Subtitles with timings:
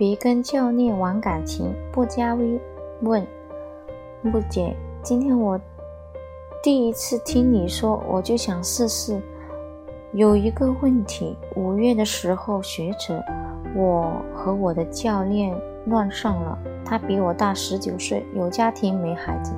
[0.00, 1.74] 别跟教练玩感情。
[1.92, 2.58] 不加微
[3.02, 3.22] 问，
[4.22, 5.60] 木姐，今天我
[6.62, 9.20] 第一次听你说，我就想试试。
[10.12, 13.22] 有一个问题，五月的时候学车，
[13.76, 15.54] 我和我的教练
[15.84, 16.58] 乱上了。
[16.82, 19.52] 他比我大十九岁，有家庭没孩子。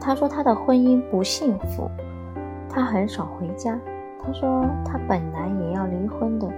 [0.00, 1.90] 他说他的婚姻不幸福，
[2.70, 3.76] 他很少回家。
[4.24, 6.48] 他说他本来也要离婚的。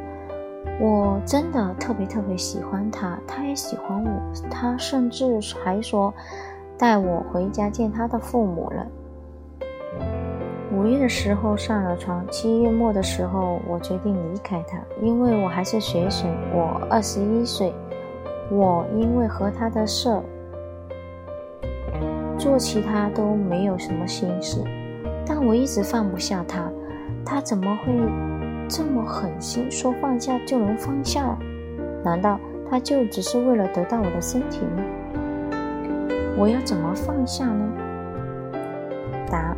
[0.81, 4.11] 我真的特别特别喜欢他，他也喜欢我。
[4.51, 6.13] 他甚至还说
[6.79, 8.87] 带我回家见他的父母了。
[10.73, 17.73] 五月的时候上了床，七月末的时候我决定离开他，因为我还是学生，我二十一岁。
[18.51, 20.23] 我因为和他的事儿，
[22.39, 24.63] 做其他都没有什么心思，
[25.27, 26.71] 但我一直放不下他。
[27.25, 27.93] 他怎么会
[28.69, 31.37] 这么狠心，说放下就能放下？
[32.05, 34.83] 难道他就只是为了得到我的身体吗？
[36.37, 37.73] 我要怎么放下呢？
[39.31, 39.57] 答：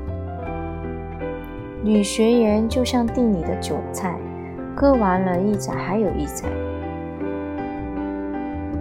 [1.83, 4.19] 女学员就像地里的韭菜，
[4.77, 6.47] 割完了一宰还有一宰。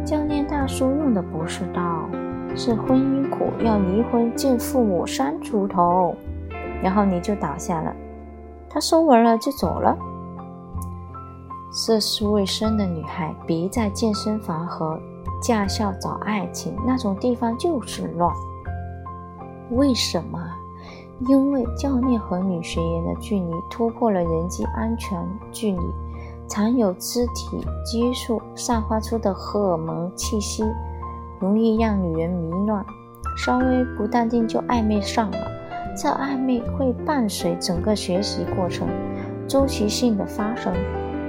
[0.05, 2.07] 教练大叔用的不是刀，
[2.55, 6.15] 是婚姻苦，要离婚见父母三出头，
[6.81, 7.93] 然后你就倒下了，
[8.69, 9.97] 他收完了就走了。
[11.79, 14.99] 涉世未深的女孩，别在健身房和
[15.39, 18.33] 驾校找爱情，那种地方就是乱。
[19.69, 20.43] 为什么？
[21.27, 25.79] 因为教练和女学员的距离突破了人际安全距离。
[26.47, 30.63] 常有肢体接触散发出的荷尔蒙气息，
[31.39, 32.83] 容易让女人迷乱，
[33.37, 35.37] 稍微不淡定就暧昧上了。
[35.95, 38.87] 这暧昧会伴随整个学习过程，
[39.47, 40.73] 周期性的发生。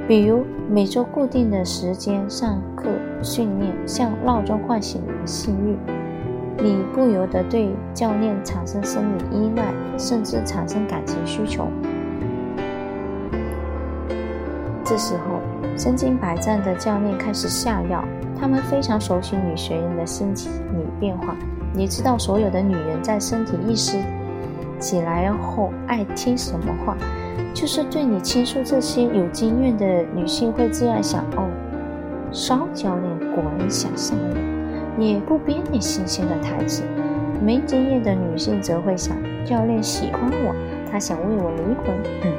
[0.08, 2.88] 比如每周固定的时间上课
[3.22, 5.76] 训练，像闹钟唤醒你的性欲，
[6.62, 11.68] 你不由得对教练产生生理依赖，甚至产生感情需求。
[14.82, 15.42] 这时候，
[15.76, 18.02] 身经百战的教练开始下药。
[18.40, 21.36] 他们非常熟悉女学员的心理变化，
[21.74, 23.98] 也知道所有的女人在身体意识
[24.78, 26.96] 起来后爱听什么话。
[27.54, 31.48] 就是对你倾诉这些有经验的女性会这样想：哦，
[32.32, 36.82] 骚教练果然想上我，也不编点新鲜的台词。
[37.44, 40.54] 没经验的女性则会想：教练喜欢我，
[40.90, 41.96] 他想为我离婚。
[42.24, 42.32] 嗯。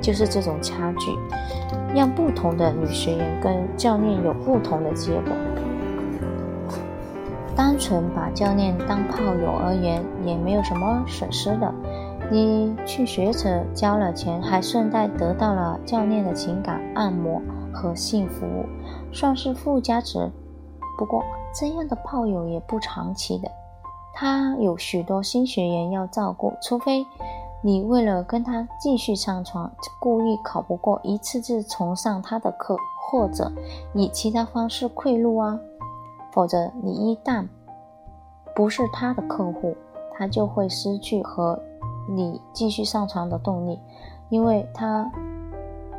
[0.00, 1.10] 就是这种差距，
[1.94, 5.32] 让不同的女学员跟教练有不同的结果。
[7.56, 11.72] 单纯把教练当炮友而言，也没有什么损失的。
[12.30, 17.40] 你去学车交了钱，还顺带得到了教练的情感按摩
[17.72, 18.64] 和性服务，
[19.12, 20.30] 算是附加值。
[20.98, 21.22] 不过
[21.54, 23.50] 这样的炮友也不长期的，
[24.14, 27.04] 他有许多新学员要照顾，除非。
[27.66, 33.50] 你为了跟他继续上床，故意考不过，一次次重上他的课，或者
[33.94, 35.58] 以其他方式贿赂啊，
[36.30, 37.48] 否则你一旦
[38.54, 39.74] 不是他的客户，
[40.12, 41.58] 他就会失去和
[42.08, 43.78] 你继续上床的动力，
[44.30, 45.10] 因为他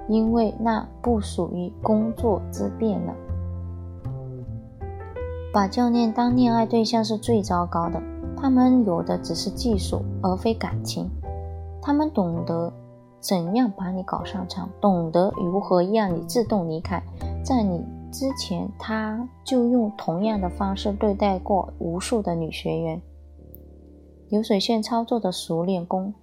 [0.07, 3.13] 因为那不属于工作之便了。
[5.53, 8.01] 把教练当恋爱对象是最糟糕的，
[8.35, 11.09] 他们有的只是技术，而非感情。
[11.81, 12.73] 他们懂得
[13.19, 17.01] 怎样把你搞上场，懂得如何让你自动离开。
[17.43, 23.01] 在你之前，他就用同样的方式对待过无数的女学员，
[24.29, 26.13] 流水线操作的熟练工。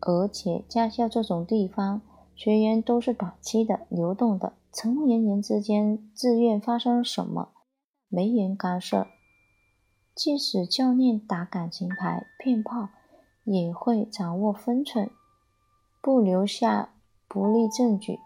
[0.00, 2.02] 而且驾校这种地方，
[2.34, 7.50] 学员都是短期的、流动的，成年人之间自愿发生什么，
[8.08, 9.06] 没人干涉。
[10.14, 12.88] 即使教练打感情牌、骗炮。
[13.48, 15.08] 也会掌握分寸，
[16.02, 16.88] 不留下
[17.28, 18.18] 不利证据，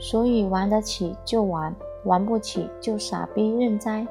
[0.00, 1.76] 所以玩得起就玩，
[2.06, 4.06] 玩不起就傻逼认栽。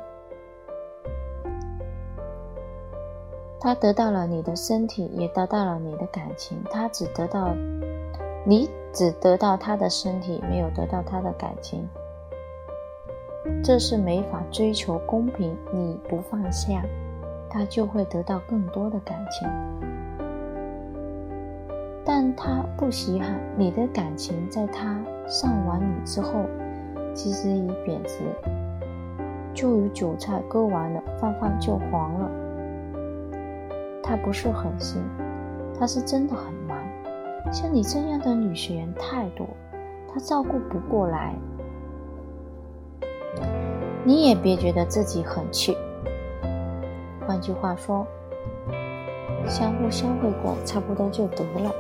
[3.65, 7.51] 他得到了你的身体，也得到了你的感情，他只得到，
[8.45, 11.89] 你只得到他的身体，没有得到他的感情，
[13.63, 15.57] 这是没法追求公平。
[15.73, 16.83] 你不放下。
[17.50, 19.50] 他就会得到更多的感情，
[22.06, 24.95] 但他不稀罕你的感情，在他
[25.25, 26.45] 上完你之后，
[27.15, 28.19] 其实已贬值，
[29.56, 32.29] 就如韭菜割完了，放放就黄了。
[34.15, 35.01] 不是狠心，
[35.79, 36.77] 他是真的很忙，
[37.51, 39.47] 像你这样的女学员太多，
[40.13, 41.33] 他照顾不过来。
[44.03, 45.75] 你也别觉得自己很气。
[47.27, 48.06] 换句话说，
[49.47, 51.71] 相互消费过，差不多就得了。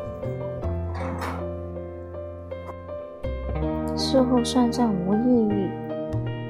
[3.95, 5.69] 事后算账无意义。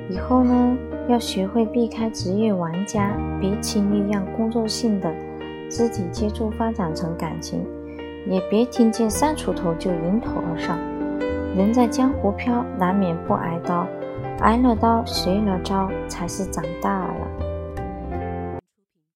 [0.10, 0.78] 以后呢，
[1.10, 5.14] 要学会避开职业玩家，别轻易让工作性的
[5.70, 7.66] 肢体接触发展成感情，
[8.28, 10.78] 也别听见三锄头就迎头而上。
[11.56, 13.88] 人在江湖飘，难免不挨刀，
[14.40, 17.45] 挨了刀，学了招，才是长大了。